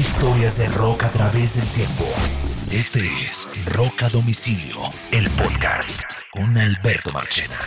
[0.00, 2.06] Historias de rock a través del tiempo.
[2.72, 4.78] Este es Rock a Domicilio,
[5.12, 7.58] el podcast con Alberto Marchena.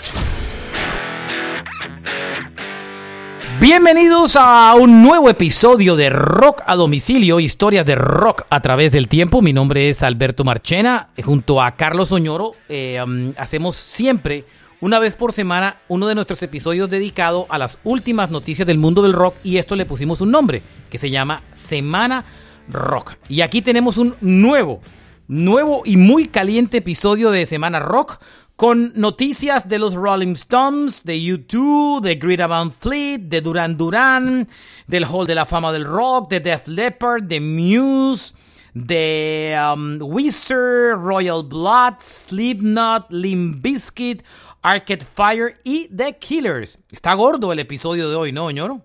[3.60, 9.08] Bienvenidos a un nuevo episodio de Rock a Domicilio, historias de rock a través del
[9.08, 9.44] tiempo.
[9.44, 11.10] Mi nombre es Alberto Marchena.
[11.24, 13.00] Junto a Carlos Oñoro eh,
[13.38, 14.46] hacemos siempre,
[14.84, 19.02] una vez por semana, uno de nuestros episodios dedicado a las últimas noticias del mundo
[19.02, 22.26] del rock y esto le pusimos un nombre que se llama Semana
[22.68, 23.14] Rock.
[23.30, 24.82] Y aquí tenemos un nuevo,
[25.30, 28.22] nuevo y muy caliente episodio de Semana Rock
[28.58, 34.50] con noticias de los Rolling Stones, de U2, de Greta Van Fleet, de Duran Duran,
[34.88, 38.34] del Hall de la Fama del Rock, de Def Leppard, de Muse,
[38.74, 44.24] de um, Weezer, Royal Blood, Slipknot, Limp Bizkit,
[44.64, 46.80] Arcade Fire y The Killers.
[46.90, 48.82] Está gordo el episodio de hoy, ¿no, ñoro?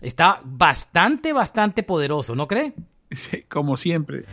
[0.00, 2.72] Está bastante, bastante poderoso, ¿no cree?
[3.10, 4.24] Sí, como siempre.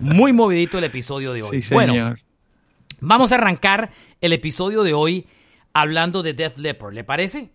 [0.00, 1.48] Muy movidito el episodio de hoy.
[1.48, 1.86] Sí, señor.
[1.86, 2.16] Bueno,
[3.00, 5.26] vamos a arrancar el episodio de hoy
[5.72, 7.50] hablando de Def Leppard, ¿le parece?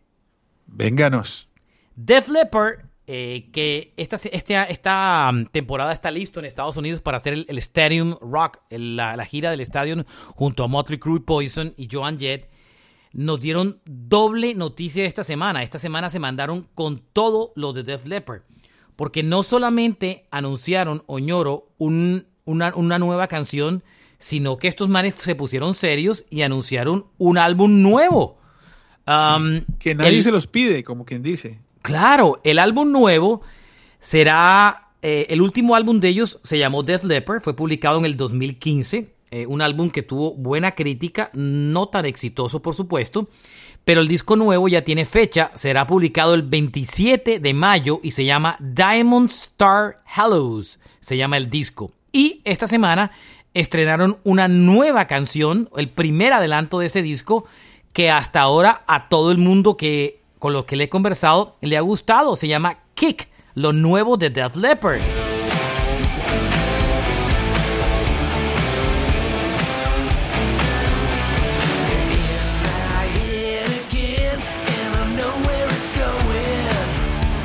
[0.67, 1.49] Vénganos.
[1.95, 7.17] Def Leppard, eh, que esta, esta, esta um, temporada está listo en Estados Unidos para
[7.17, 11.19] hacer el, el Stadium Rock, el- la, la gira del estadio junto a Motley Crue,
[11.19, 12.49] Poison y Joan Jett,
[13.11, 15.63] nos dieron doble noticia esta semana.
[15.63, 18.41] Esta semana se mandaron con todo lo de Def Leppard.
[18.95, 23.83] Porque no solamente anunciaron Oñoro un- una, una nueva canción,
[24.19, 28.37] sino que estos manes se pusieron serios y anunciaron un álbum nuevo.
[29.05, 31.59] Um, Que nadie el- se los pide, como quien dice.
[31.83, 33.41] Claro, el álbum nuevo
[33.99, 34.89] será.
[35.01, 39.13] eh, el último álbum de ellos se llamó Death Leopard, fue publicado en el 2015.
[39.31, 43.27] eh, un álbum que tuvo buena crítica, no tan exitoso, por supuesto.
[43.83, 48.25] Pero el disco nuevo ya tiene fecha, será publicado el 27 de mayo y se
[48.25, 50.79] llama Diamond Star Hallows.
[51.01, 51.91] Se llama el disco.
[52.11, 53.11] Y esta semana
[53.55, 57.45] estrenaron una nueva canción, el primer adelanto de ese disco,
[57.91, 61.77] que hasta ahora a todo el mundo que con lo que le he conversado le
[61.77, 62.35] ha gustado.
[62.35, 64.99] Se llama Kick, lo nuevo de Def Leppard.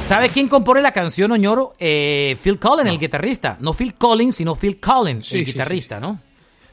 [0.00, 1.74] ¿Sabe quién compone la canción, Oñoro?
[1.78, 3.58] Eh, Phil Collins, el guitarrista.
[3.60, 6.08] No Phil Collins, sino Phil Collins, Sí, el guitarrista, sí, sí.
[6.08, 6.20] ¿no?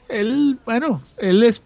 [0.09, 1.63] Él, bueno, él es,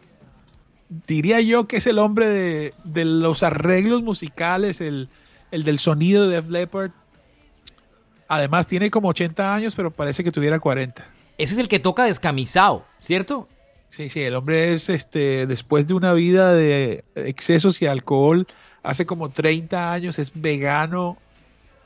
[1.08, 5.10] diría yo que es el hombre de, de los arreglos musicales, el,
[5.52, 6.92] el del sonido de Def Leppard.
[8.28, 11.06] Además tiene como 80 años, pero parece que tuviera 40.
[11.38, 13.48] Ese es el que toca descamisado, ¿cierto?
[13.88, 18.46] Sí, sí, el hombre es, este, después de una vida de excesos y alcohol,
[18.84, 21.18] hace como 30 años, es vegano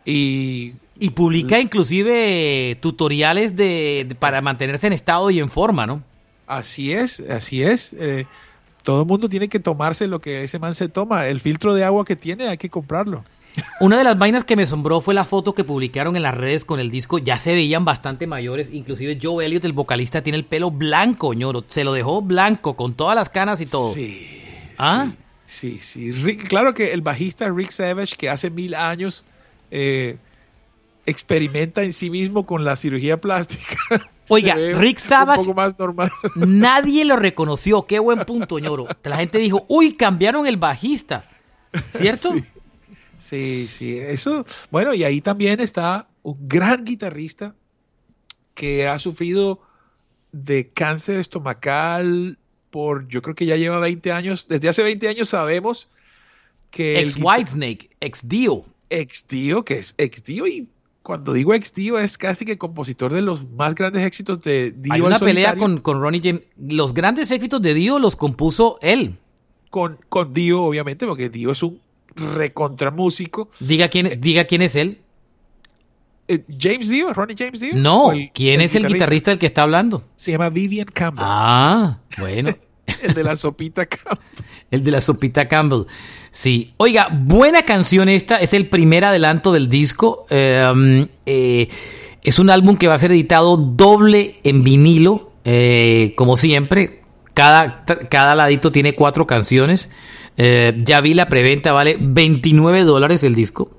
[0.03, 6.03] y Y publica inclusive tutoriales de, de- para mantenerse en estado y en forma, ¿no?
[6.45, 7.93] Así es, así es.
[7.93, 8.25] Eh,
[8.83, 11.27] todo el mundo tiene que tomarse lo que ese man se toma.
[11.27, 13.23] El filtro de agua que tiene hay que comprarlo.
[13.79, 16.66] Una de las vainas que me asombró fue la foto que publicaron en las redes
[16.66, 17.19] con el disco.
[17.19, 18.69] Ya se veían bastante mayores.
[18.73, 21.63] Inclusive Joe Elliott, el vocalista, tiene el pelo blanco, ñoro.
[21.69, 23.94] Se lo dejó blanco, con todas las canas y todo.
[23.94, 24.27] Sí.
[24.79, 25.11] ¿Ah?
[25.45, 26.11] Sí, sí.
[26.11, 29.23] Rick- claro que el bajista Rick Savage, que hace mil años
[29.69, 30.17] eh,
[31.05, 33.77] experimenta en sí mismo con la cirugía plástica.
[34.29, 36.11] Oiga, Rick Savage- Un poco más normal.
[36.35, 37.85] Nadie lo reconoció.
[37.85, 38.88] Qué buen punto, ñoro.
[39.03, 41.29] La gente dijo, uy, cambiaron el bajista.
[41.91, 42.33] ¿Cierto?
[42.33, 42.44] Sí.
[43.17, 44.45] Sí, sí, eso.
[44.69, 47.56] Bueno, y ahí también está un gran guitarrista
[48.53, 49.62] que ha sufrido
[50.33, 52.38] de cáncer estomacal
[52.69, 54.47] por, yo creo que ya lleva 20 años.
[54.47, 55.88] Desde hace 20 años sabemos
[56.69, 58.66] que Ex Whitesnake, ex Dio.
[58.89, 60.67] ex Dio, que es ex Dio, y
[61.03, 64.93] cuando digo ex Dio es casi que compositor de los más grandes éxitos de Dio.
[64.93, 66.41] Hay una pelea con, con Ronnie James.
[66.57, 69.17] Los grandes éxitos de Dio los compuso él.
[69.69, 71.79] con, con Dio, obviamente, porque Dio es un
[72.47, 73.49] recontramúsico.
[73.59, 74.99] Diga quién, diga quién es él.
[76.27, 77.75] Eh, James Dio, Ronnie James Dio.
[77.75, 80.03] No, ¿O el- ¿quién es el guitarrista del que está hablando?
[80.15, 82.51] Se llama Vivian Campbell, Ah, bueno,
[83.07, 84.17] el de la sopita Campbell.
[84.71, 85.83] el de la sopita Campbell.
[86.31, 90.25] Sí, oiga, buena canción esta, es el primer adelanto del disco.
[90.29, 91.67] Eh, um, eh,
[92.23, 97.01] es un álbum que va a ser editado doble en vinilo, eh, como siempre.
[97.33, 99.89] Cada, cada ladito tiene cuatro canciones.
[100.38, 103.71] Eh, ya vi la preventa, vale 29 dólares el disco.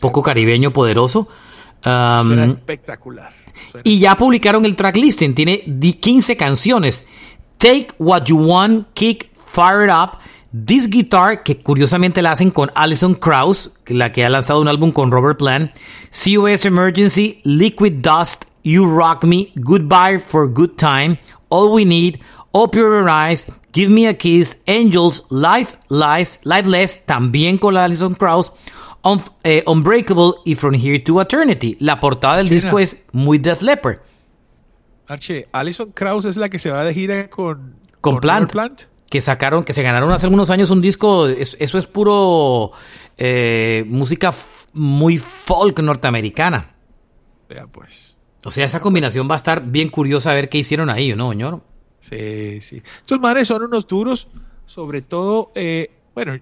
[0.00, 1.28] Poco caribeño, poderoso.
[1.84, 3.32] Um, Suena espectacular.
[3.70, 5.34] Suena- y ya publicaron el track listing.
[5.34, 7.04] Tiene di- 15 canciones.
[7.64, 10.18] Take What You Want, Kick, Fire It Up,
[10.52, 14.92] This Guitar, que curiosamente la hacen con Alison Krauss, la que ha lanzado un álbum
[14.92, 15.70] con Robert Plant,
[16.10, 21.18] COS Emergency, Liquid Dust, You Rock Me, Goodbye for Good Time,
[21.48, 22.18] All We Need,
[22.52, 28.52] Open Your Eyes, Give Me a Kiss, Angels, Life Lies, Lifeless, también con Alison Krauss,
[29.02, 31.78] Un- eh, Unbreakable y From Here to Eternity.
[31.80, 32.60] La portada del China.
[32.60, 34.00] disco es muy Def Leppard.
[35.06, 38.82] Arche, Alison Krauss es la que se va de gira con, Con Robert Plant.
[39.10, 42.72] que sacaron, que se ganaron hace algunos años un disco, es- eso es puro
[43.18, 44.32] eh, música
[44.72, 46.74] muy folk norteamericana.
[47.48, 48.16] Vea pues.
[48.44, 51.30] O sea, esa combinación va a estar bien curiosa a ver qué hicieron ahí, ¿no,
[51.30, 51.62] señor?
[52.00, 52.82] Sí, sí.
[52.98, 54.28] Estos manes son unos duros,
[54.66, 56.38] sobre todo, eh, bueno,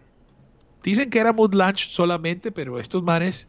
[0.82, 3.48] dicen que era Mood Lunch solamente, pero estos manes s-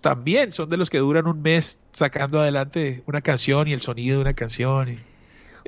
[0.00, 4.16] también son de los que duran un mes sacando adelante una canción y el sonido
[4.16, 4.88] de una canción.
[4.90, 4.98] y-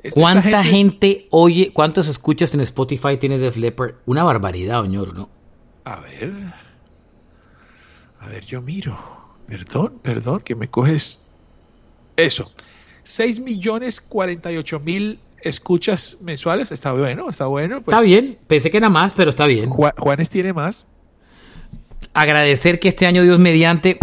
[0.03, 1.27] Esta- ¿Cuánta esta gente...
[1.31, 3.95] oye, cuántos escuchas en Spotify tiene Def Leppard?
[4.05, 5.29] Una barbaridad, señor, ¿no?
[5.85, 6.53] A ver.
[8.19, 8.97] A ver, yo miro.
[9.47, 11.25] Perdón, perdón, que me coges.
[12.15, 12.51] Eso.
[13.03, 16.71] 6 millones 48 mil escuchas mensuales.
[16.71, 17.81] Está bueno, está bueno.
[17.81, 19.69] pues, está bien, pensé que era más, pero está bien.
[19.69, 20.85] Ju- Juanes tiene más.
[22.19, 23.99] Agradecer que este año, Dios mediante,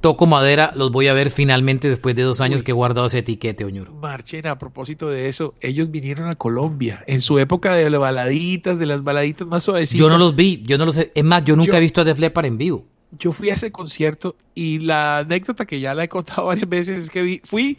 [0.00, 2.64] toco madera, los voy a ver finalmente después de dos años Uy.
[2.64, 3.92] que he guardado ese etiquete, señor.
[3.92, 8.80] Marchen, a propósito de eso, ellos vinieron a Colombia en su época de las baladitas,
[8.80, 10.00] de las baladitas más suavecitas.
[10.00, 11.12] Yo no los vi, yo no los he...
[11.14, 12.84] Es más, yo nunca Yo- he visto a Def Leppard en vivo.
[13.16, 16.98] Yo fui a ese concierto y la anécdota que ya la he contado varias veces
[17.04, 17.78] es que vi- fui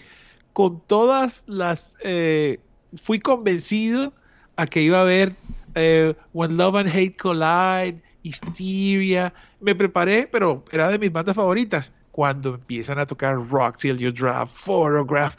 [0.53, 1.97] con todas las...
[2.05, 2.61] eh,
[2.95, 4.13] fui convencido
[4.55, 5.33] a que iba a ver
[5.75, 9.33] eh, When Love and Hate Collide, Hysteria.
[9.63, 11.93] Me preparé, pero era de mis bandas favoritas.
[12.11, 15.35] Cuando empiezan a tocar Rock Till You Drop, Photograph.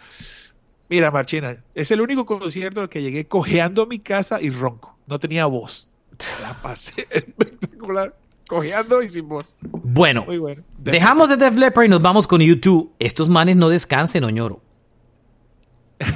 [0.88, 4.96] Mira, Marchena, es el único concierto al que llegué cojeando a mi casa y ronco.
[5.06, 5.88] No tenía voz.
[6.42, 8.14] La pasé espectacular.
[8.48, 9.56] Cojeando y sin voz.
[9.60, 10.62] Bueno, Muy bueno.
[10.78, 12.92] dejamos de Def Leppard y nos vamos con YouTube.
[12.98, 14.60] Estos manes no descansen, Oñoro.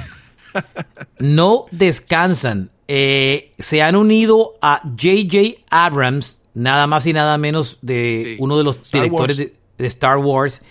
[1.19, 2.71] No descansan.
[2.87, 5.61] Eh, se han unido a J.J.
[5.69, 8.35] Abrams, nada más y nada menos de Sí.
[8.39, 10.61] uno de los Star directores de, de Star Wars,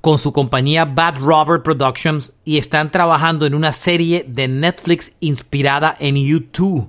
[0.00, 5.96] con su compañía Bad Robert Productions, y están trabajando en una serie de Netflix inspirada
[6.00, 6.88] en YouTube.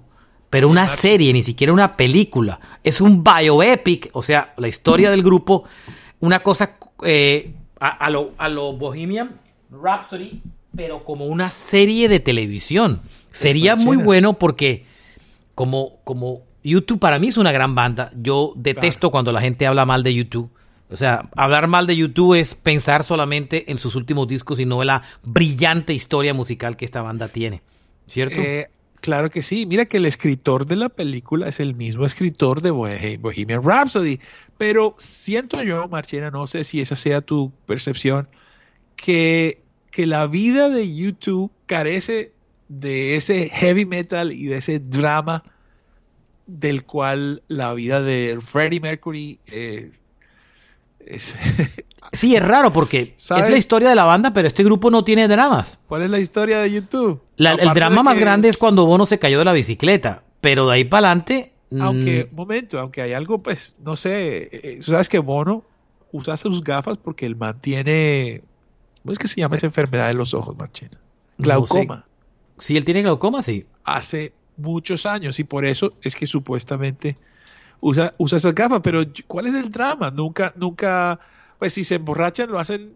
[0.50, 2.60] Pero una serie, ni siquiera una película.
[2.83, 5.63] Es un bioepic, o sea, la historia del grupo,
[6.19, 9.39] una cosa eh, a, a lo, a lo Bohemian
[9.71, 10.42] Rhapsody,
[10.75, 13.01] pero como una serie de televisión.
[13.31, 14.86] Sería muy bueno porque
[15.56, 18.12] como, como YouTube para mí es una gran banda.
[18.15, 20.50] Yo detesto cuando la gente habla mal de YouTube.
[20.89, 24.81] O sea, hablar mal de YouTube es pensar solamente en sus últimos discos y no
[24.81, 27.62] en la brillante historia musical que esta banda tiene.
[28.07, 28.36] ¿Cierto?
[28.38, 28.69] Eh,
[29.01, 29.65] claro que sí.
[29.65, 34.19] Mira que el escritor de la película es el mismo escritor de Bohe- Bohemian Rhapsody.
[34.57, 38.27] Pero siento yo, Marchena, no sé si esa sea tu percepción,
[38.95, 42.33] que, que la vida de YouTube carece
[42.69, 45.44] de ese heavy metal y de ese drama
[46.45, 49.92] del cual la vida de Freddie Mercury eh,
[51.06, 51.36] es...
[52.12, 53.45] Sí, es raro porque ¿Sabes?
[53.45, 55.80] es la historia de la banda, pero este grupo no tiene dramas.
[55.88, 57.22] ¿Cuál es la historia de YouTube?
[57.38, 60.68] La- el drama más que- grande es cuando Bono se cayó de la bicicleta, pero
[60.68, 61.54] de ahí para adelante...
[61.80, 65.63] Aunque, mm, momento, aunque hay algo, pues, no sé, eh, tú sabes que Bono
[66.12, 68.44] usa sus gafas porque él mantiene,
[69.01, 71.00] ¿cómo es que se llama esa enfermedad de los ojos, Marchena?
[71.40, 72.06] No Glaucoma.
[72.59, 73.66] si él tiene glaucoma, sí.
[73.85, 77.18] Hace muchos años y por eso es que supuestamente
[77.81, 80.12] usa, usa esas gafas, pero ¿cuál es el drama?
[80.12, 81.19] Nunca, nunca,
[81.60, 82.94] pues si se emborrachan lo hacen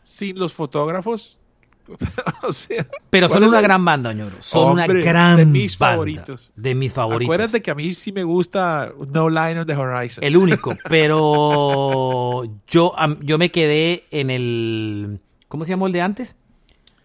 [0.00, 1.38] sin los fotógrafos.
[2.42, 4.36] o sea, Pero ¿cuál son una la- gran banda, ñoro.
[4.40, 5.92] Son Hombre, una gran de mis banda.
[5.96, 6.52] favoritos.
[6.56, 7.26] De mis favoritos.
[7.34, 10.24] Acuérdate que a mí sí me gusta No Line on the Horizon.
[10.24, 15.20] El único, pero yo, yo me quedé en el...
[15.48, 16.36] ¿Cómo se llamó el de antes?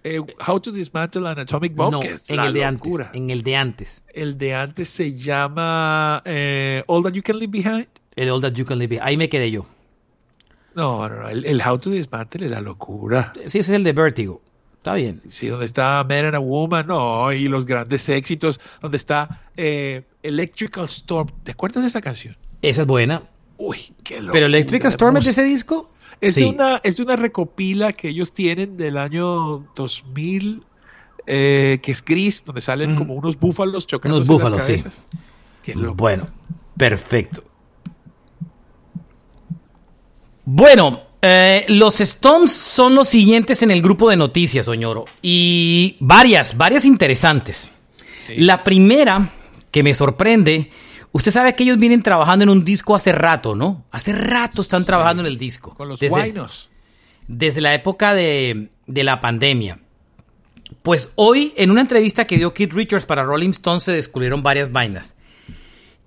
[0.04, 3.06] Eh, How to Dismantle an Atomic Bomb, no, que es en la el de locura.
[3.06, 3.22] antes.
[3.22, 4.04] En el de antes.
[4.14, 7.88] El de antes se llama eh, All That You Can Leave Behind.
[8.16, 9.08] El All That You Can Live Behind.
[9.08, 9.66] Ahí me quedé yo.
[10.76, 11.30] No, no, no.
[11.30, 13.34] El, el How to Dismantle es la locura.
[13.36, 14.42] Sí, ese es el de Vertigo.
[14.78, 15.22] Está bien.
[15.28, 20.04] Sí, donde está Man and a Woman, no, y los grandes éxitos, donde está eh,
[20.24, 21.30] Electrical Storm.
[21.44, 22.38] ¿Te acuerdas de esa canción?
[22.62, 23.24] Esa es buena.
[23.58, 24.32] Uy, qué loco.
[24.32, 25.92] Pero Electric Storm es de ese disco.
[26.22, 26.42] Es, Sí.
[26.42, 30.64] de una, es de una recopila que ellos tienen del año 2000,
[31.28, 33.00] eh, que es gris, donde salen Ujú.
[33.00, 34.84] como unos búfalos chocando Unos búfalos, sí.
[35.64, 35.96] Qué loco.
[35.96, 36.28] Bueno,
[36.78, 37.44] perfecto.
[40.46, 45.06] Bueno, eh, los Stones son los siguientes en el grupo de noticias, Oñoro.
[45.22, 47.72] Y varias, varias interesantes.
[48.26, 48.38] Sí.
[48.38, 49.32] La primera
[49.72, 50.70] que me sorprende.
[51.12, 53.86] Usted sabe que ellos vienen trabajando en un disco hace rato, ¿no?
[53.92, 55.74] Hace rato están trabajando en el disco.
[55.74, 56.70] Con los desde, guainos.
[57.28, 59.80] Desde la época de, de la pandemia.
[60.84, 64.72] Pues hoy, en una entrevista que dio Keith Richards para Rolling Stone, se descubrieron varias
[64.72, 65.16] vainas.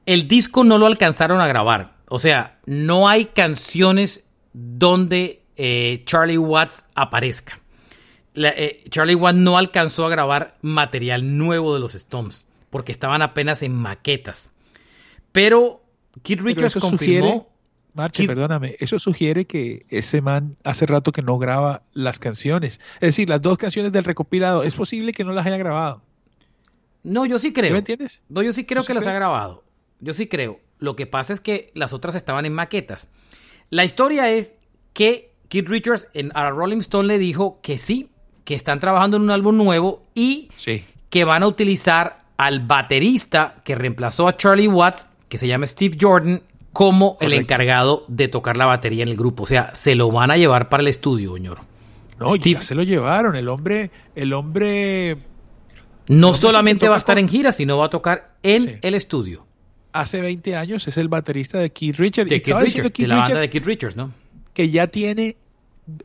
[0.07, 1.97] El disco no lo alcanzaron a grabar.
[2.09, 7.59] O sea, no hay canciones donde eh, Charlie Watts aparezca.
[8.35, 13.21] La, eh, Charlie Watts no alcanzó a grabar material nuevo de los Stones porque estaban
[13.23, 14.51] apenas en maquetas.
[15.33, 15.83] Pero
[16.23, 17.27] Keith Richards Pero eso confirmó.
[17.27, 17.47] sugiere-
[17.95, 22.81] Marche, perdóname, eso sugiere que ese man hace rato que no graba las canciones.
[22.95, 26.01] Es decir, las dos canciones del recopilado, es posible que no las haya grabado.
[27.03, 27.73] No, yo sí ¿Sí creo.
[27.73, 28.23] me entiendes?
[28.31, 29.63] No, yo sí creo ¿Tú sí que las ha grabado.
[30.01, 30.59] Yo sí creo.
[30.79, 33.09] Lo que pasa es que las otras estaban en maquetas.
[33.69, 34.55] La historia es
[34.95, 38.09] que Keith Richards en, a Rolling Stone le dijo que sí,
[38.45, 40.85] que están trabajando en un álbum nuevo y Sí.
[41.11, 45.97] que van a utilizar al baterista que reemplazó a Charlie Watts, que se llama Steve
[45.99, 46.43] Jordan,
[46.75, 49.45] como el encargado de tocar la batería en el grupo.
[49.45, 51.59] O sea, se lo van a llevar para el estudio, señor.
[52.21, 53.35] No, Steve- ya se lo llevaron.
[53.35, 55.17] El hombre, el hombre
[56.09, 58.71] No solamente va a estar con- en gira, sino va a tocar en Sí.
[58.83, 59.47] el estudio.
[59.95, 62.31] hace 20 años es el baterista de Keith Richards.
[62.31, 64.11] De Y Keith Richards, Keith de la banda de Keith Richards, ¿no?
[64.55, 65.37] que ya tiene,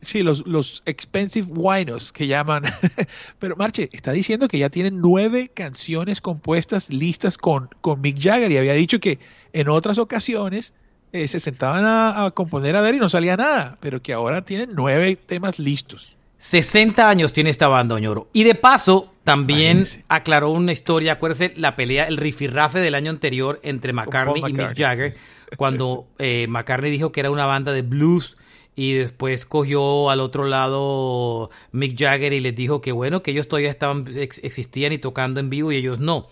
[0.02, 2.64] sí, los, los expensive winos que llaman.
[3.38, 8.50] Pero Marche, está diciendo que ya tiene nueve canciones compuestas listas con, con Mick Jagger
[8.52, 9.18] y había dicho que
[9.52, 10.74] en otras ocasiones
[11.12, 14.44] eh, se sentaban a, a componer a ver y no salía nada, pero que ahora
[14.44, 16.16] tienen nueve temas listos.
[16.38, 18.28] 60 años tiene esta banda, Oñoro.
[18.32, 21.14] Y de paso, también aclaró una historia.
[21.14, 24.76] Acuérdese la pelea, el rifirrafe del año anterior entre McCartney y Mick.
[24.76, 25.16] Jagger.
[25.56, 28.36] Cuando eh, McCartney dijo que era una banda de blues
[28.78, 33.48] y después cogió al otro lado Mick Jagger y les dijo que bueno, que ellos
[33.48, 36.28] todavía estaban, ex- existían y tocando en vivo y ellos no.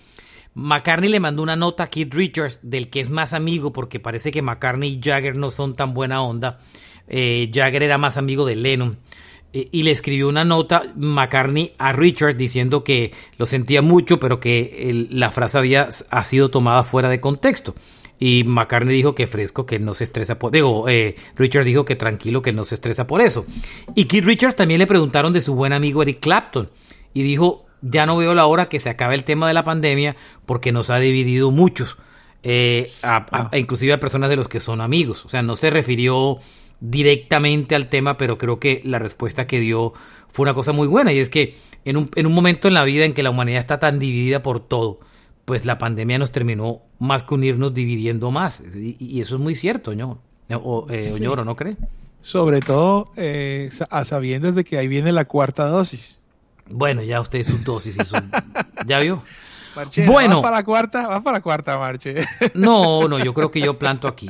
[0.55, 4.31] McCartney le mandó una nota a Keith Richards, del que es más amigo, porque parece
[4.31, 6.61] que McCartney y Jagger no son tan buena onda.
[7.09, 8.97] Eh, Jagger era más amigo de Lennon.
[9.53, 14.38] Eh, y le escribió una nota McCartney a Richards diciendo que lo sentía mucho, pero
[14.38, 17.75] que la frase había ha sido tomada fuera de contexto.
[18.19, 20.51] Y McCartney dijo que fresco, que no se estresa por...
[20.53, 23.45] Digo, eh, Richards dijo que tranquilo, que no se estresa por eso.
[23.95, 26.71] Y Keith Richards también le preguntaron de su buen amigo Eric Clapton.
[27.13, 30.17] Y dijo, ya no veo la hora que se acabe el tema de la pandemia
[30.47, 31.97] porque nos ha dividido muchos.
[32.49, 33.59] eh, a- a- Ah.
[33.59, 35.25] inclusive a personas de los que son amigos.
[35.25, 36.39] O sea, no se refirió
[36.81, 39.93] directamente al tema, pero creo que la respuesta que dio
[40.33, 41.13] fue una cosa muy buena.
[41.13, 43.61] Y es que en un, en un momento en la vida en que la humanidad
[43.61, 45.01] está tan dividida por todo,
[45.47, 48.62] pues la pandemia nos terminó más que unirnos dividiendo más.
[48.75, 50.19] Y, y eso es muy cierto, Oñoro.
[50.50, 51.12] O, eh, Sí.
[51.15, 51.76] Oñoro, ¿no cree?
[52.21, 56.21] Sobre todo eh, a sabiendas de que ahí viene la cuarta dosis.
[56.69, 58.17] Bueno, ya usted sus dosis y su...
[58.87, 59.23] ¿Ya vio?
[59.76, 60.37] Marche, Bueno.
[60.37, 61.07] ¿vas para la cuarta?
[61.07, 62.17] ¿Vas para la cuarta, Marche?
[62.55, 64.29] No, no, yo creo que yo planto aquí.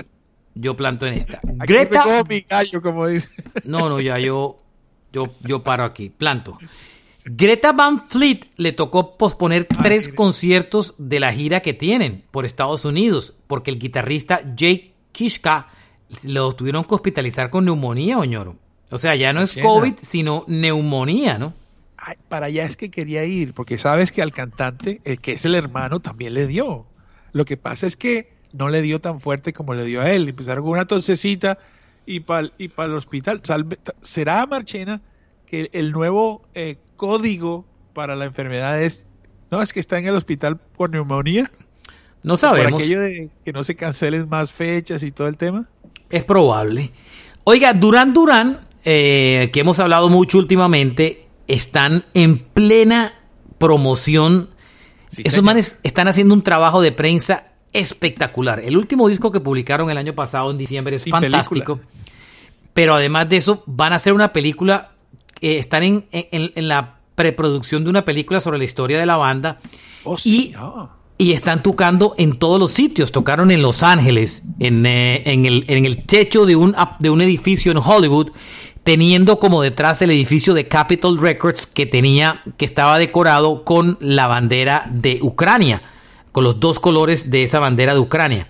[0.54, 1.38] Yo planto en esta.
[1.38, 2.02] Aquí me Greta...
[2.02, 3.28] como mi gallo, como dice.
[3.64, 4.58] No, no, ya yo,
[5.12, 6.58] yo, yo paro aquí, planto.
[7.28, 10.16] Greta Van Fleet le tocó posponer tres Greta.
[10.16, 15.68] conciertos de la gira que tienen por Estados Unidos, porque el guitarrista Jake Kishka
[16.22, 18.56] lo tuvieron que hospitalizar con neumonía, Oñoro.
[18.90, 19.54] O sea, ya no es.
[19.60, 21.52] COVID, sino neumonía, ¿no?
[21.96, 25.44] Ay, para allá es que quería ir, porque sabes que al cantante, el que es
[25.44, 26.86] el hermano, también le dio.
[27.32, 30.28] Lo que pasa es que no le dio tan fuerte como le dio a él.
[30.28, 31.58] Empezaron con una tosecita
[32.06, 33.42] y para y el hospital.
[33.42, 35.02] Salve- ¿Será, Marchena,
[35.46, 39.04] que el nuevo eh, código para la enfermedad es,
[39.50, 41.50] no, es que está en el hospital por neumonía?
[42.22, 42.80] No Por sabemos.
[42.80, 45.68] aquello de que no se cancelen más fechas y todo el tema.
[46.10, 46.90] Es probable.
[47.44, 53.14] Oiga, Durán Durán, eh, que hemos hablado mucho últimamente, están en plena
[53.58, 54.50] promoción.
[55.08, 55.44] Sí, Esos señor.
[55.44, 58.58] manes están haciendo un trabajo de prensa espectacular.
[58.60, 61.80] El último disco que publicaron el año pasado, en diciembre, es Sin fantástico.
[62.74, 64.90] Pero además de eso, van a hacer una película.
[65.40, 69.16] Eh, están en, en- en la preproducción de una película sobre la historia de la
[69.16, 69.58] banda.
[70.04, 70.90] Oh, y- ah.
[71.18, 73.10] Y están tocando en todos los sitios.
[73.10, 77.22] Tocaron en Los Ángeles, en, eh, en el, en el techo de un, de un
[77.22, 78.32] edificio en Hollywood,
[78.84, 84.26] teniendo como detrás el edificio de Capitol Records que tenía, que estaba decorado con la
[84.26, 85.82] bandera de Ucrania,
[86.32, 88.48] con los dos colores de esa bandera de Ucrania.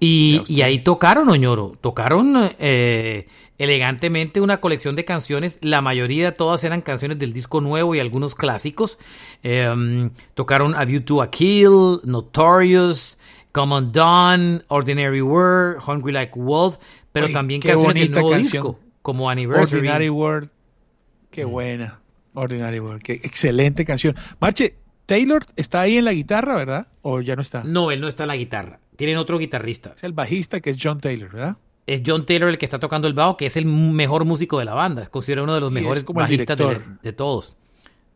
[0.00, 3.28] Y, ahí tocaron, Oñoro, tocaron eh,
[3.58, 8.34] elegantemente una colección de canciones, la mayoría todas eran canciones del disco nuevo y algunos
[8.34, 8.98] clásicos.
[9.42, 13.18] Eh, tocaron A View to a Kill, Notorious,
[13.52, 16.78] Come on Dawn, Ordinary World, Hungry Like Wolf,
[17.12, 18.62] pero Oye, también canciones del nuevo canción.
[18.62, 19.80] disco, como Anniversary.
[19.80, 20.50] Ordinary World.
[21.30, 22.00] Qué buena.
[22.34, 23.02] Ordinary World.
[23.02, 24.14] Qué excelente canción.
[24.40, 24.76] Marche,
[25.06, 26.86] Taylor está ahí en la guitarra, ¿verdad?
[27.02, 27.64] ¿O ya no está?
[27.64, 28.78] No, él no está en la guitarra.
[29.00, 29.94] Tienen otro guitarrista.
[29.96, 31.56] Es el bajista que es John Taylor, ¿verdad?
[31.86, 34.66] Es John Taylor el que está tocando el bajo, que es el mejor músico de
[34.66, 35.02] la banda.
[35.02, 37.56] Es considerado uno de los mejores bajistas de, de, todos.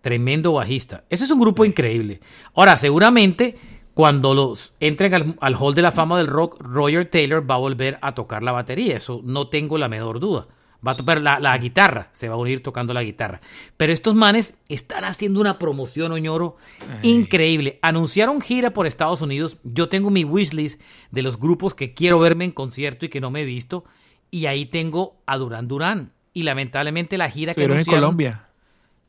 [0.03, 1.05] Tremendo bajista.
[1.09, 2.21] Ese es un grupo increíble.
[2.53, 3.57] Ahora, seguramente
[3.95, 7.99] cuando los entren al, Hall de la Fama del Rock, Roger Taylor va a volver
[8.03, 8.99] a tocar la batería.
[8.99, 10.47] Eso no tengo la menor duda.
[10.87, 13.41] Va a tocar la, guitarra, se va a unir tocando la guitarra.
[13.77, 16.57] Pero estos manes están haciendo una promoción, Oñoro,
[17.03, 17.79] increíble.
[17.81, 19.57] Anunciaron gira por Estados Unidos.
[19.63, 23.31] Yo tengo mi wishlist de los grupos que quiero verme en concierto y que no
[23.31, 23.85] me he visto.
[24.31, 26.13] Y ahí tengo a Durán Durán.
[26.33, 27.95] Y lamentablemente la gira que anunciaron...
[27.95, 28.45] en Colombia.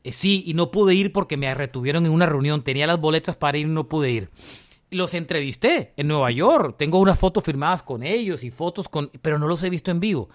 [0.04, 2.62] Eh, sí, y no pude ir porque me retuvieron en una reunión.
[2.62, 4.30] Tenía las boletas para ir y no pude ir
[4.90, 6.76] los entrevisté en Nueva York.
[6.78, 10.00] Tengo unas fotos firmadas con ellos y fotos con, pero no los he visto en
[10.00, 10.28] vivo.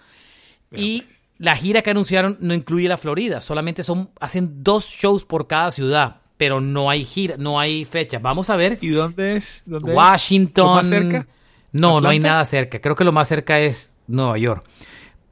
[0.70, 1.21] y pues.
[1.42, 5.72] La gira que anunciaron no incluye la Florida, solamente son hacen dos shows por cada
[5.72, 8.20] ciudad, pero no hay gira, no hay fecha.
[8.20, 8.78] Vamos a ver.
[8.80, 9.64] ¿Y dónde es?
[9.66, 10.76] ¿Dónde Washington.
[10.76, 11.26] más cerca?
[11.72, 12.80] No, no hay nada cerca.
[12.80, 14.64] Creo que lo más cerca es Nueva York.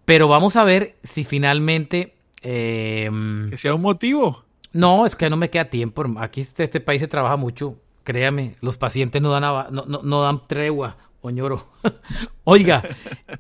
[0.05, 4.45] Pero vamos a ver si finalmente em, que sea un motivo.
[4.73, 6.05] No, es que no me queda tiempo.
[6.19, 10.41] Aquí este, este país se trabaja mucho créame, los pacientes no dan, no, no, dan
[10.49, 11.69] tregua, Oñoro.
[12.45, 12.83] Oiga,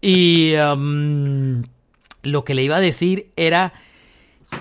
[0.01, 1.63] y um,
[2.23, 3.73] lo que le iba a decir era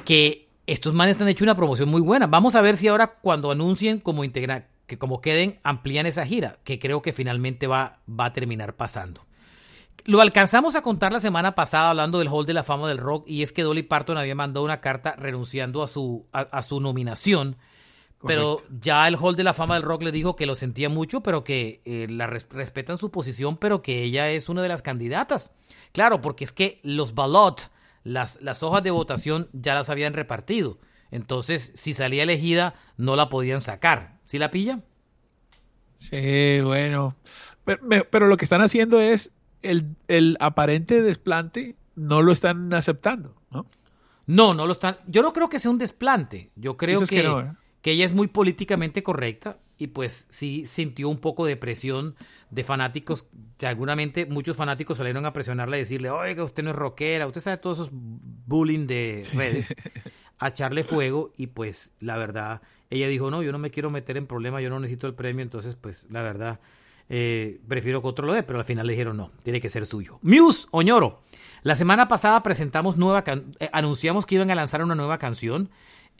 [0.05, 2.27] que estos manes han hecho una promoción muy buena.
[2.27, 6.57] Vamos a ver si ahora cuando anuncien como integrar, que como queden, amplían esa gira,
[6.63, 9.25] que creo que finalmente va, va a terminar pasando.
[10.05, 13.25] Lo alcanzamos a contar la semana pasada hablando del Hall de la Fama del Rock
[13.27, 17.57] y es que Dolly Parton había mandado una carta renunciando a su, a su nominación
[18.25, 21.21] pero ya el Hall de la Fama del Rock le dijo que lo sentía mucho,
[21.21, 25.51] pero que eh, la respetan su posición, pero que ella es una de las candidatas.
[25.93, 27.71] Claro, porque es que los ballots,
[28.03, 30.79] las, las hojas de votación ya las habían repartido.
[31.11, 34.19] Entonces, si salía elegida, no la podían sacar.
[34.25, 34.81] ¿Sí la pilla?
[35.95, 37.15] Sí, bueno.
[37.63, 43.65] Pero, lo que están haciendo es el, el, aparente desplante, no lo están aceptando, ¿no?
[44.25, 44.97] No, no lo están.
[45.07, 46.51] Yo no creo que sea un desplante.
[46.55, 47.51] Yo creo que, ¿eh?
[47.81, 52.15] Que ella es muy políticamente correcta y pues sí sintió un poco de presión
[52.49, 53.25] de fanáticos.
[53.57, 57.57] Seguramente muchos fanáticos salieron a presionarla y decirle, oiga, usted no es rockera, usted sabe
[57.57, 59.73] todos esos bullying de redes,
[60.39, 64.17] a echarle fuego y pues la verdad, ella dijo, no, yo no me quiero meter
[64.17, 66.59] en problemas, yo no necesito el premio, entonces pues la verdad,
[67.07, 69.85] eh, prefiero que otro lo dé, pero al final le dijeron, no, tiene que ser
[69.85, 70.19] suyo.
[70.21, 71.21] Muse, Oñoro.
[71.61, 73.23] La semana pasada presentamos nueva,
[73.59, 75.69] eh, anunciamos que iban a lanzar una nueva canción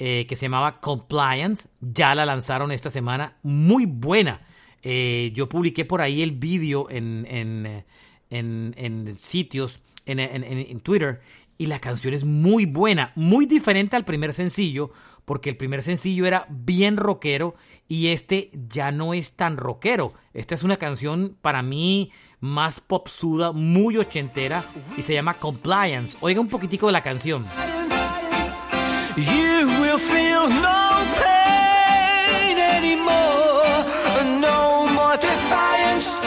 [0.01, 1.67] eh, que se llamaba Compliance.
[1.81, 3.37] Ya la lanzaron esta semana.
[3.43, 4.39] Muy buena.
[4.81, 7.83] Eh, yo publiqué por ahí el vídeo en, en,
[8.29, 11.19] en, sitios, en, en, Twitter.
[11.57, 13.11] Y la canción es muy buena.
[13.15, 14.91] Muy diferente al primer sencillo.
[15.25, 17.55] Porque el primer sencillo era bien rockero.
[17.89, 20.13] Y este ya no es tan rockero.
[20.33, 24.63] Esta es una canción para mí más popsuda, muy ochentera.
[24.95, 26.17] Y se llama Compliance.
[26.21, 27.43] Oiga un poquitico de la canción.
[29.19, 33.83] You will feel no pain anymore,
[34.39, 36.19] no more defiance.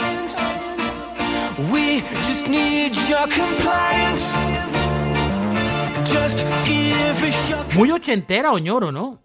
[1.71, 4.35] We just need your compliance.
[6.11, 6.93] Just give.
[7.75, 9.19] Muy ochentera, Oñoro, ¿no?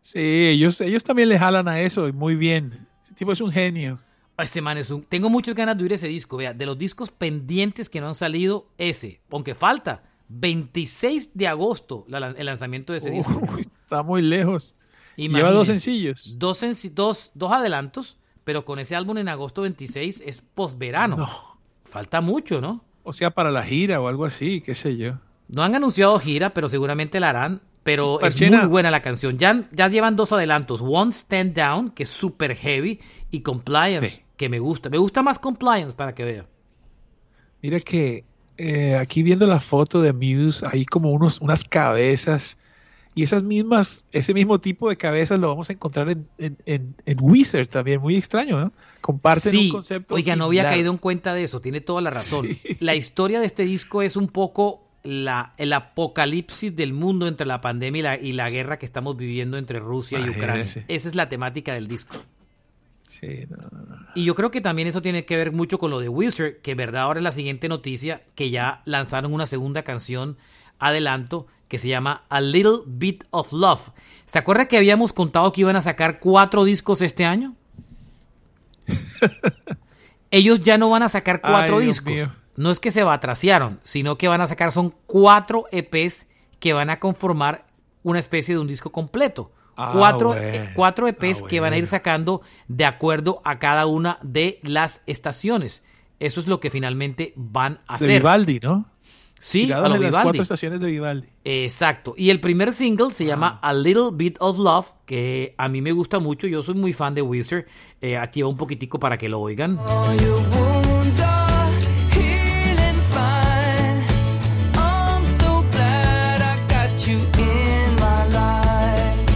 [0.00, 2.88] Sí, ellos, ellos también le jalan a eso y muy bien.
[3.04, 3.98] Ese tipo es un genio.
[4.38, 5.02] Este man es un...
[5.02, 6.38] Tengo muchas ganas de oír ese disco.
[6.38, 9.20] Vea, de los discos pendientes que no han salido, ese.
[9.30, 10.02] Aunque falta.
[10.34, 13.42] 26 de agosto el lanzamiento de ese disco.
[13.58, 14.74] Está muy lejos.
[15.16, 16.36] Lleva dos sencillos.
[16.38, 16.60] Dos,
[16.92, 21.16] dos, dos adelantos, pero con ese álbum en agosto 26 es posverano.
[21.16, 21.58] No.
[21.84, 22.84] Falta mucho, ¿no?
[23.02, 25.18] O sea, para la gira o algo así, qué sé yo.
[25.48, 27.60] No han anunciado gira, pero seguramente la harán.
[27.82, 29.38] Pero es muy buena la canción.
[29.38, 30.80] Ya, ya llevan dos adelantos.
[30.80, 34.88] One Stand Down, que es super heavy, y Compliance, que me gusta.
[34.88, 36.46] Me gusta más Compliance para que vea.
[37.60, 38.24] Mira que
[38.58, 42.58] eh, aquí viendo la foto de Muse, hay como unos, unas cabezas.
[43.14, 47.66] Y esas mismas, ese mismo tipo de cabezas lo vamos a encontrar en, en, Wizard
[47.66, 48.72] también, muy extraño, ¿no?
[49.02, 50.14] Comparten un concepto.
[50.14, 52.48] Oiga, no había caído en cuenta de eso, tiene toda la razón.
[52.80, 57.60] La historia de este disco es un poco la, el apocalipsis del mundo entre la
[57.60, 60.64] pandemia y la, y la guerra que estamos viviendo entre Rusia y Ucrania.
[60.64, 62.16] Esa es la temática del disco.
[64.14, 66.74] Y yo creo que también eso tiene que ver mucho con lo de Wizard, que
[66.74, 70.36] verdad ahora es la siguiente noticia, que ya lanzaron una segunda canción,
[70.78, 73.90] adelanto, que se llama A Little Bit of Love.
[74.26, 77.54] ¿Se acuerda que habíamos contado que iban a sacar cuatro discos este año?
[80.30, 82.12] Ellos ya no van a sacar cuatro discos.
[82.56, 86.26] No es que se batraciaron, sino que van a sacar son cuatro EPs
[86.58, 87.66] que van a conformar
[88.02, 89.52] una especie de un disco completo
[89.88, 90.42] Ah, cuatro, bueno.
[90.42, 94.60] eh, cuatro EPs Ah, que van a ir sacando de acuerdo a cada una de
[94.62, 95.82] las estaciones.
[96.20, 98.20] Eso es lo que finalmente van a De hacer.
[98.20, 98.86] Vivaldi, ¿no?
[99.40, 101.28] Sí, Tirados a lo en las cuatro estaciones de Vivaldi.
[101.44, 102.14] Exacto.
[102.16, 103.70] Y el primer single se llama Ah.
[103.70, 106.46] A Little Bit of Love, que a mí me gusta mucho.
[106.46, 107.64] Yo soy muy fan de Wizard.
[108.00, 109.78] Eh, aquí va un poquitico para que lo oigan.
[109.80, 110.81] All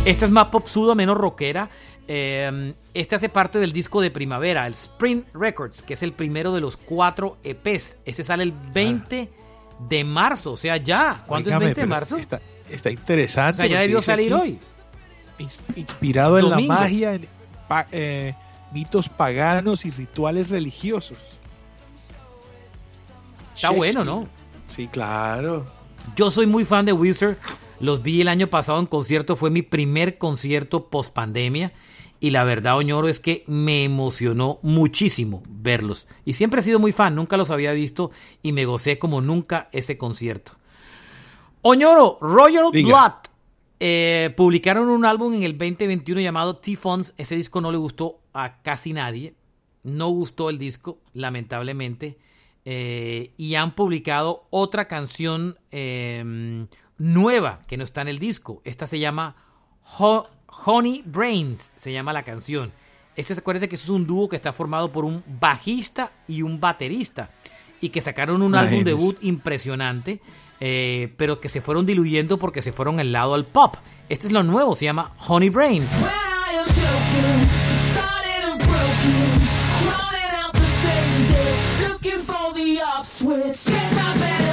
[0.07, 1.69] Esta es más popsuda, menos rockera.
[2.09, 6.53] Eh, este hace parte del disco de primavera, el Spring Records, que es el primero
[6.53, 7.97] de los cuatro EPs.
[8.05, 9.29] Este sale el 20
[9.89, 11.25] de marzo, o sea, ya.
[11.27, 12.17] ¿Cuándo Óigame, es 20 de marzo?
[12.17, 12.41] Está,
[12.71, 13.63] está interesante.
[13.63, 14.59] o sea, ya debió salir aquí, hoy.
[15.41, 17.27] ins- Inspirado en la magia, en
[17.69, 18.35] pa- eh,
[18.73, 21.19] mitos paganos y rituales religiosos.
[23.55, 24.05] Está bueno.
[24.05, 24.29] ¿no?
[24.69, 25.67] Sí, claro.
[26.15, 27.37] Yo soy muy fan de Wizard.
[27.81, 29.37] Los vi el año pasado en concierto.
[29.37, 31.73] Fue mi primer concierto post pandemia.
[32.19, 36.09] Y la verdad, Oñoro, es que me emocionó muchísimo verlos.
[36.25, 37.15] Y siempre he sido muy fan.
[37.15, 38.11] Nunca los había visto.
[38.43, 40.53] Y me gocé como nunca ese concierto.
[41.63, 42.71] Oñoro, Royal.
[42.73, 43.13] Blood.
[43.81, 47.13] eh, publicaron un álbum en el 2021 llamado T-Fonts.
[47.19, 49.35] Ese disco no le gustó a casi nadie.
[49.83, 52.19] No gustó el disco, lamentablemente.
[52.65, 56.67] Eh, y han publicado otra canción eh,
[56.99, 58.61] nueva que no está en el disco.
[58.65, 59.37] Esta se llama
[59.99, 60.27] Ho-
[60.65, 62.73] Honey Brains, se llama la canción.
[63.17, 67.31] Este acuerda que es un dúo que está formado por un bajista y un baterista.
[67.81, 70.21] Y que sacaron un álbum debut impresionante,
[70.61, 73.77] eh, pero que se fueron diluyendo porque se fueron al lado al pop.
[74.09, 75.93] Este es lo nuevo, se llama Honey Brains.
[75.95, 77.49] When I am joking,
[77.91, 79.41] started and broken,
[79.83, 83.67] crawling out the same ditch, looking for the off switch.
[83.67, 84.46] Guess I better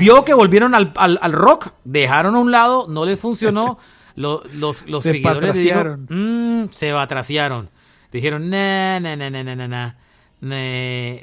[0.00, 3.78] Vio que volvieron al, al- al rock, dejaron a un lado, no les funcionó.
[4.16, 6.06] Lo- los los Se seguidores dijeron.
[6.10, 7.70] "Mm, se batraciaron.
[8.12, 9.96] Dijeron, na, na, na, na, na, na, na.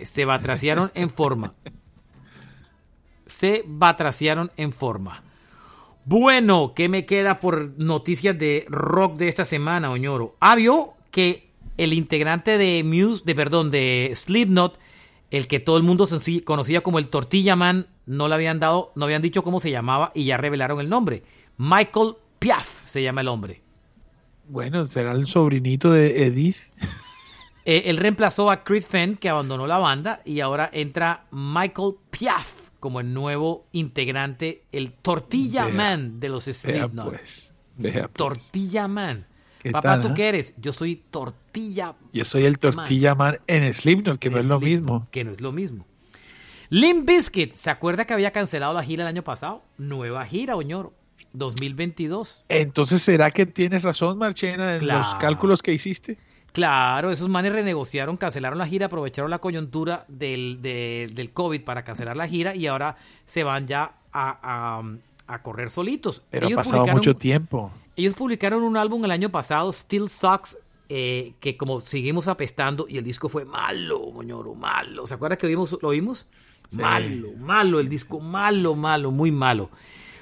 [0.06, 1.54] Se batraciaron en forma.
[3.26, 5.22] Se batraciaron en forma.
[6.06, 10.38] Bueno, ¿qué me queda por noticias de rock de esta semana, Oñoro?
[10.40, 14.80] Ah, vio que el integrante de Muse, de perdón, de Slipknot,
[15.32, 16.08] el que todo el mundo
[16.44, 20.12] conocía como el Tortilla Man, no le habían dado, no habían dicho cómo se llamaba
[20.16, 21.24] y ya revelaron el nombre.
[21.58, 23.62] Michael Piaf se llama el hombre.
[24.48, 26.58] Bueno, será el sobrinito de Edith.
[27.70, 32.70] Eh, él reemplazó a Chris Fenn, que abandonó la banda, y ahora entra Michael Piaf
[32.80, 37.10] como el nuevo integrante, el Tortilla Vea, Man de los Slipknot.
[37.10, 37.56] pues.
[37.78, 38.14] Pues.
[38.14, 39.28] Tortilla Man.
[39.64, 40.14] ¿Qué Papá, tal, ¿tú ah?
[40.14, 40.54] qué eres?
[40.58, 45.08] Yo soy Tortilla Yo soy el Tortilla Man en Slipknot, que no es lo mismo.
[45.12, 45.86] Que no es lo mismo.
[46.70, 49.64] Limp Bizkit, ¿se acuerda que había cancelado la gira el año pasado?
[49.78, 50.94] Nueva gira, Oñoro,
[51.34, 52.44] 2022.
[52.50, 56.18] Entonces, ¿será que tienes razón, Marchena, en los cálculos que hiciste?
[56.52, 61.84] Claro, esos manes renegociaron, cancelaron la gira, aprovecharon la coyuntura del, de- del COVID para
[61.84, 66.24] cancelar la gira y ahora se van ya a, a- a correr solitos.
[66.32, 67.72] Pero ha pasado mucho tiempo.
[67.98, 70.58] Ellos publicaron un álbum el año pasado, Still Sucks,
[70.88, 75.08] eh, que como seguimos apestando y el disco fue malo, moñoro, malo.
[75.08, 76.28] ¿Se acuerda que vimos, lo vimos?
[76.70, 76.78] Sí.
[76.78, 79.72] Malo, malo, el disco malo, malo, muy malo.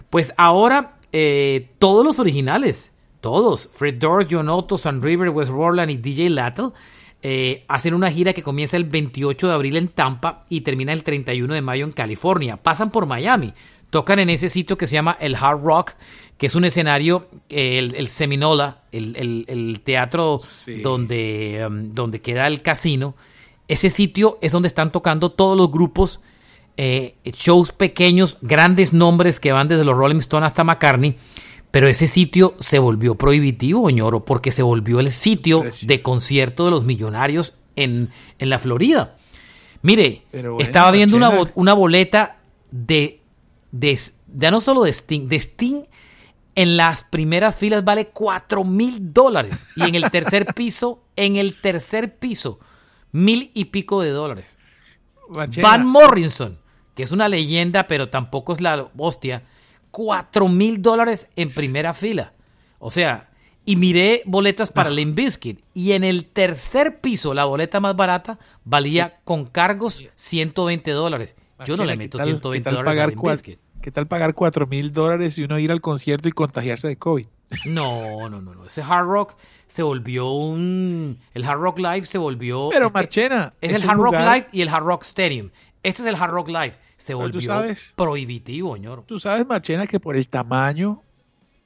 [0.10, 5.92] Pues ahora eh, todos los originales, todos, Fred Durst, John Otto, Sun River, West Roland
[5.92, 6.70] y DJ Lattle,
[7.24, 11.04] eh, hacen una gira que comienza el 28 de abril en Tampa y termina el
[11.04, 12.56] 31 de mayo en California.
[12.56, 13.54] Pasan por Miami,
[13.90, 15.94] tocan en ese sitio que se llama el Hard Rock,
[16.38, 20.82] que es un escenario, el, el Seminola, el, el- el teatro Sí.
[20.82, 23.16] donde, um, donde queda el casino.
[23.68, 26.20] Ese sitio es donde están tocando todos los grupos,
[26.78, 31.16] eh, shows pequeños, grandes nombres que van desde los Rolling Stones hasta McCartney.
[31.72, 36.72] Pero ese sitio se volvió prohibitivo, Oñoro, porque se volvió el sitio de concierto de
[36.72, 39.16] los millonarios en, en la Florida.
[39.82, 42.38] Mire, bueno, estaba viendo una, bo- una boleta
[42.72, 43.20] de,
[43.80, 44.00] de,
[44.34, 45.84] ya no solo de Sting, de Sting
[46.56, 51.60] en las primeras filas vale 4 mil dólares y en el tercer piso, en el
[51.60, 52.60] tercer piso,
[53.12, 54.58] mil y pico de dólares.
[55.62, 56.60] Van Morrison,
[56.94, 59.44] que es una leyenda, pero tampoco es la hostia,
[59.92, 62.34] 4 mil dólares en primera fila.
[62.80, 63.32] O sea,
[63.66, 68.38] y miré boletas para Limp Bizkit y en el tercer piso, la boleta más barata
[68.64, 71.36] valía con cargos 120 dólares.
[71.66, 73.65] Yo no le ¿qué meto tal- 120 qué tal dólares a Limp Bizkit.
[73.86, 77.28] ¿Qué tal pagar cuatro mil dólares y uno ir al concierto y contagiarse de COVID?
[77.68, 78.66] No, no, no, no.
[78.66, 79.36] Ese Hard Rock
[79.68, 81.20] se volvió un...
[81.36, 82.70] El Hard Rock Live se volvió...
[82.72, 85.52] Pero Marchena, Es, es el Hard Rock Live y el Hard Rock Stadium.
[85.84, 86.74] Este es el Hard Rock Live.
[86.98, 89.04] Se Pero volvió sabes- prohibitivo, ñoro.
[89.06, 91.04] Tú sabes, Marchena, que por el tamaño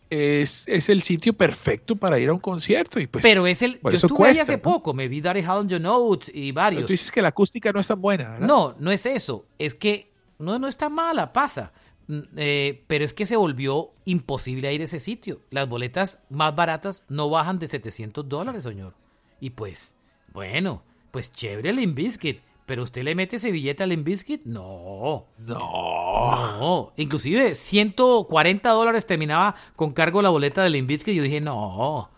[0.10, 3.00] es, es el sitio perfecto para ir a un concierto.
[3.00, 3.80] Y pues, Pero es el.
[3.82, 4.62] Yo estuve ahí cuesta, hace ¿no?
[4.62, 6.86] poco, me vi Daddy Hall Your Notes y Pero varios.
[6.86, 8.46] tú dices que la acústica no es tan buena, ¿verdad?
[8.46, 9.46] No, no es eso.
[9.58, 11.72] Es que no, no está mala, pasa.
[12.10, 15.42] Mm, eh, pero es que se volvió imposible ir a ese sitio.
[15.52, 18.96] Las boletas más baratas no bajan de 700 dólares, señor.
[19.40, 19.94] Y pues,
[20.34, 22.42] bueno, pues chévere el Limbiskit.
[22.66, 24.44] Pero usted le mete ese billete al Limbiskit?
[24.46, 25.26] No.
[25.40, 26.60] No.
[26.60, 32.10] No, inclusive 140 dólares terminaba con cargo la boleta del Inviskit y yo dije, no,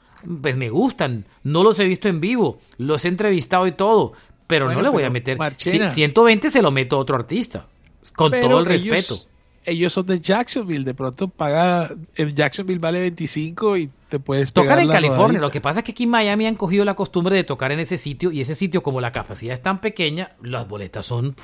[0.42, 4.14] pues me gustan, no los he visto en vivo, los he entrevistado y todo,
[4.48, 5.88] pero Bueno, no le voy a meter, Marchena.
[5.88, 7.68] ci- 120 se lo meto a otro artista,
[8.16, 9.31] con todo el ellos- respeto.
[9.66, 14.80] Ellos son de Jacksonville, de pronto paga, en Jacksonville vale 25 y te puedes Tocar
[14.80, 15.42] en California, rodadita.
[15.42, 17.80] lo que pasa es que aquí en Miami han cogido la costumbre de tocar en
[17.80, 21.36] ese sitio y ese sitio como la capacidad es tan pequeña, las boletas son,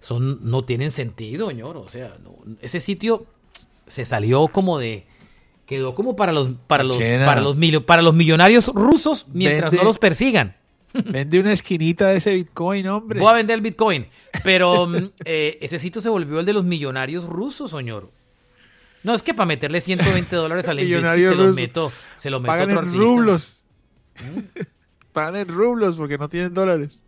[0.00, 3.26] son no tienen sentido, señor, o sea, no- ese sitio
[3.86, 5.06] se salió como de
[5.66, 7.26] quedó como para los para los Chena.
[7.26, 10.56] para los para los millonarios rusos mientras no los persigan.
[10.92, 13.20] Vende una esquinita de ese Bitcoin, hombre.
[13.20, 14.06] Voy a vender el Bitcoin,
[14.42, 18.10] pero mm, eh, ese sitio se volvió el de los millonarios rusos, señor.
[19.02, 21.56] No, es que para meterle 120 dólares al Millonarios se lo rusos.
[21.56, 22.98] meto, se lo meto Pagan otro en artista.
[22.98, 23.62] rublos.
[25.12, 27.04] Pagan en rublos porque no tienen dólares.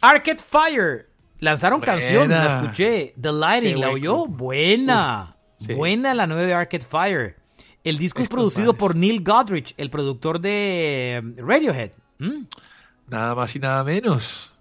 [0.00, 1.08] Arcade Fire.
[1.40, 1.92] Lanzaron Buena.
[1.94, 3.14] canción, la escuché.
[3.20, 4.26] The Lighting, ¿la oyó?
[4.26, 5.36] Buena.
[5.58, 5.74] Uf, sí.
[5.74, 7.36] Buena la nueva de Arcade Fire.
[7.82, 8.78] El disco es producido manes.
[8.80, 11.90] por Neil Godrich, el productor de eh, Radiohead.
[12.18, 12.44] ¿Mm?
[13.08, 14.56] Nada más y nada menos.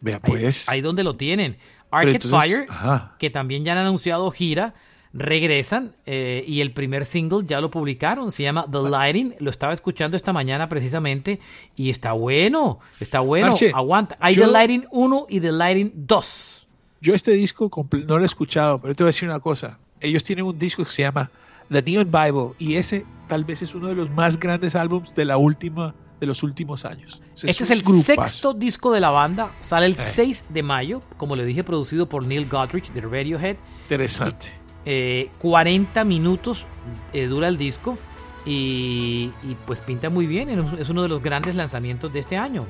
[0.00, 0.68] Vea Ahí- pues.
[0.68, 1.56] Ahí, donde lo tienen.
[1.90, 3.14] Arcade entonces- Fire, ajá.
[3.18, 4.74] que también ya han anunciado gira,
[5.12, 8.32] regresan eh, y el primer single ya lo publicaron.
[8.32, 9.34] Se llama The Lighting.
[9.40, 11.38] Lo estaba escuchando esta mañana precisamente
[11.76, 12.80] y está bueno.
[12.98, 13.48] Está bueno.
[13.48, 14.16] Marche, Aguanta.
[14.20, 16.66] Hay yo- The Lighting 1 y The Lighting 2.
[17.00, 17.70] Yo este disco
[18.06, 19.78] no lo he escuchado, pero te voy a decir una cosa.
[20.00, 21.30] Ellos tienen un disco que se llama
[21.70, 25.24] The Neon Bible y ese tal vez es uno de los más grandes álbumes de
[25.24, 27.20] la última de los últimos años.
[27.42, 28.28] Este es el grupazo.
[28.28, 29.50] sexto disco de la banda.
[29.60, 29.96] Sale el Eh.
[30.14, 31.02] 6 de mayo.
[31.16, 33.56] Como le dije, producido por Neil Godrich de Radiohead.
[33.82, 34.52] Interesante.
[34.84, 36.64] Eh, 40 minutos
[37.12, 37.98] eh, dura el disco.
[38.46, 40.48] Y, y, pues pinta muy bien.
[40.78, 42.66] Es uno de los grandes lanzamientos de este año.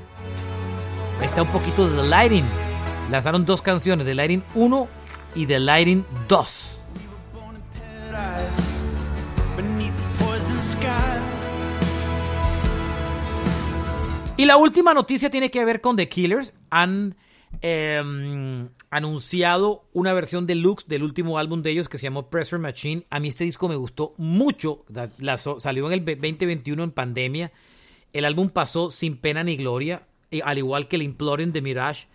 [1.21, 2.45] Ahí está un poquito de The Lighting.
[3.11, 4.89] Lanzaron dos canciones, The Lighting 1
[5.35, 6.79] y The Lighting 2.
[14.43, 16.53] Y la última noticia tiene que ver con The Killers.
[16.69, 17.15] Han
[17.61, 23.07] eh, anunciado una versión deluxe del último álbum de ellos que se llamó Pressure Machine.
[23.09, 24.85] A mí este disco me gustó mucho.
[25.19, 27.53] La- salió en el 2021 en pandemia.
[28.13, 30.09] El álbum pasó sin pena ni gloria,
[30.43, 32.09] al igual que el Imploring de Mirage.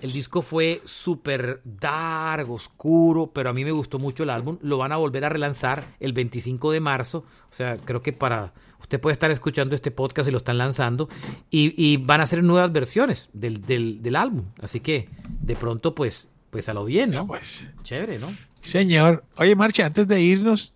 [0.00, 4.58] El disco fue súper dark, oscuro, pero a mí me gustó mucho el álbum.
[4.60, 7.24] Lo van a volver a relanzar el 25 de marzo.
[7.50, 8.52] O sea, creo que para...
[8.80, 11.08] Usted puede estar escuchando este podcast y lo están lanzando.
[11.48, 14.44] Y, y van a hacer nuevas versiones del, del, del álbum.
[14.60, 15.08] Así que,
[15.40, 17.26] de pronto, pues, pues a lo bien, ¿no?
[17.26, 17.70] pues.
[17.82, 18.28] Chévere, ¿no?
[18.60, 20.74] Señor, oye Marcha, antes de irnos,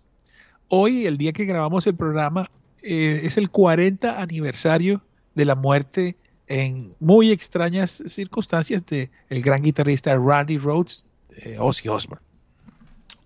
[0.69, 2.47] hoy, el día que grabamos el programa,
[2.81, 5.03] eh, es el 40 aniversario
[5.35, 6.17] de la muerte
[6.49, 11.05] en muy extrañas circunstancias de el gran guitarrista Randy Rhodes,
[11.37, 12.25] eh, Ozzy Osbourne.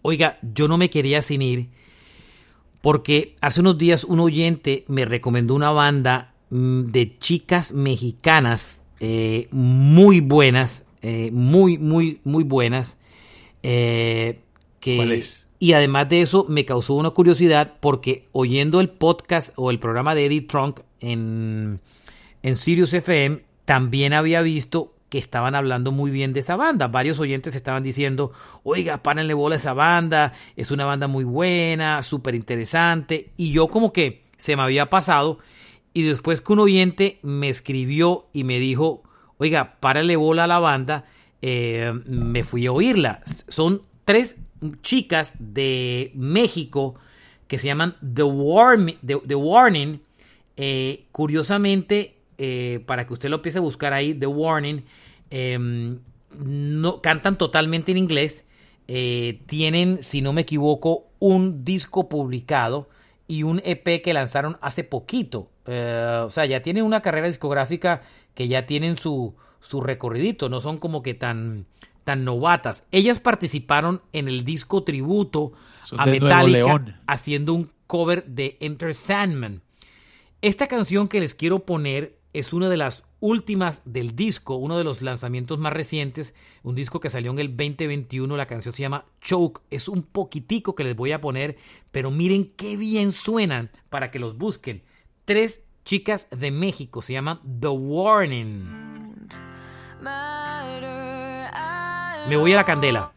[0.03, 1.69] Oiga, yo no me quería sin ir
[2.81, 9.47] porque hace unos días un oyente me recomendó una banda mm, de chicas mexicanas eh,
[9.51, 12.97] muy buenas, eh, muy, muy, muy buenas.
[13.63, 14.41] eh,
[14.81, 15.47] que, ¿Cuál es?
[15.59, 20.13] Y además de eso me causó una curiosidad porque oyendo el podcast o el programa
[20.13, 21.79] de Eddie Trunk en,
[22.43, 26.87] en Sirius FM también había visto que estaban hablando muy bien de esa banda.
[26.87, 28.31] Varios oyentes estaban diciendo,
[28.63, 33.31] oiga, párenle bola a esa banda, es una banda muy buena, súper interesante.
[33.37, 35.37] Y yo como que se me había pasado.
[35.93, 39.03] Y después que un oyente me escribió y me dijo,
[39.37, 41.05] oiga, párale bola a la banda,
[41.43, 43.21] eh, me fui a oírla.
[43.25, 44.37] Son tres
[44.81, 46.95] chicas de México
[47.47, 48.23] que se llaman The-
[49.27, 50.01] The Warning.
[50.57, 54.83] Eh, curiosamente, eh, para que usted lo empiece a buscar ahí, The Warning,
[55.29, 55.97] eh,
[56.37, 58.45] no, cantan totalmente en inglés.
[58.87, 62.89] eh, tienen, si no me equivoco, un disco publicado
[63.27, 65.49] y un EP que lanzaron hace poquito.
[65.65, 68.01] Eh, o sea, ya tienen una carrera discográfica
[68.33, 71.65] que ya tienen su, su recorridito, no son como que tan,
[72.03, 72.83] tan novatas.
[72.91, 75.53] Ellas participaron en el disco tributo
[75.85, 79.61] Son a Metallica haciendo un cover de Enter Sandman.
[80.41, 84.83] Esta canción que les quiero poner es una de las últimas del disco, uno de
[84.83, 89.05] los lanzamientos más recientes, un disco que salió en el 2021, la canción se llama
[89.21, 91.57] Choke, es un poquitico que les voy a poner,
[91.91, 94.83] pero miren qué bien suenan para que los busquen.
[95.25, 98.83] Tres chicas de México, se llaman The Warning.
[102.27, 103.13] Me voy a la candela.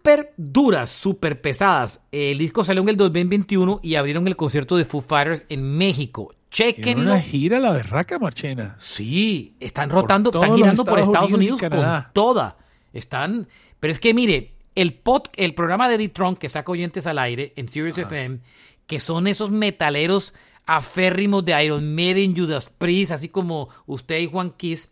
[0.00, 2.00] Súper duras, súper pesadas.
[2.10, 6.34] El disco salió en el 2021 y abrieron el concierto de Foo Fighters en México.
[6.48, 7.12] Tiene Chequenlo.
[7.12, 8.76] una gira la berraca, Marchena.
[8.80, 12.56] Sí, están rotando, están girando por Estados Unidos Unidos, con toda.
[12.94, 13.46] Están,
[13.78, 17.52] pero es que mire, el pod, el programa de D-Tron que saca oyentes al aire
[17.56, 18.40] en Sirius FM,
[18.86, 20.32] que son esos metaleros
[20.64, 24.90] aférrimos de Iron Maiden, Judas Priest, así como usted y Juan Kiss,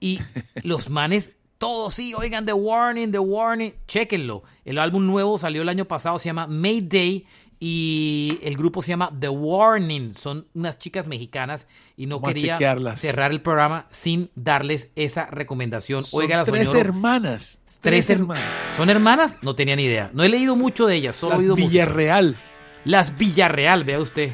[0.00, 0.18] y
[0.64, 4.42] los manes, todos sí, oigan, The Warning, The Warning, chequenlo.
[4.64, 7.26] El álbum nuevo salió el año pasado, se llama Mayday,
[7.58, 10.14] y el grupo se llama The Warning.
[10.16, 11.66] Son unas chicas mexicanas,
[11.98, 12.56] y no Vamos quería
[12.96, 16.02] cerrar el programa sin darles esa recomendación.
[16.02, 17.60] Son Oiga, tres hermanas.
[17.66, 18.44] Tres Tres hermanas.
[18.74, 19.36] ¿Son hermanas?
[19.42, 20.10] No tenía ni idea.
[20.14, 21.68] No he leído mucho de ellas, solo he oído música.
[21.68, 22.38] Villarreal.
[22.86, 24.32] Las Villarreal, vea usted.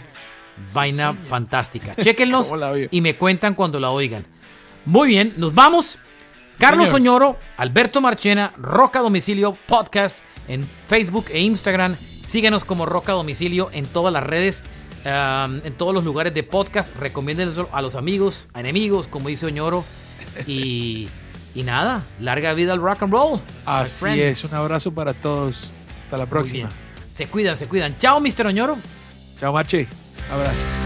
[0.72, 1.96] Vaina fantástica.
[1.96, 2.86] Chequenlos ¿Cómo la vio?
[2.88, 4.24] y me cuentan cuando la oigan.
[4.84, 5.98] Muy bien, nos vamos.
[6.58, 7.22] Carlos Señor.
[7.22, 11.96] Oñoro, Alberto Marchena, Roca Domicilio Podcast en Facebook e Instagram.
[12.24, 14.64] Síguenos como Roca Domicilio en todas las redes,
[15.04, 16.94] um, en todos los lugares de podcast.
[16.96, 19.84] Recomiéndenlo a los amigos, a enemigos, como dice Oñoro.
[20.46, 21.08] Y,
[21.54, 23.40] y nada, larga vida al rock and roll.
[23.64, 24.44] Así es.
[24.44, 25.70] Un abrazo para todos.
[26.04, 26.70] Hasta la próxima.
[27.08, 27.96] Se cuidan, se cuidan.
[27.96, 28.48] Chao, Mr.
[28.48, 28.76] Oñoro.
[29.40, 29.88] Chao, Marche.
[30.30, 30.85] Abrazo.